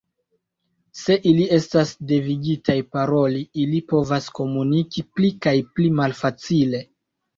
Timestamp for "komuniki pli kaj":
4.41-5.55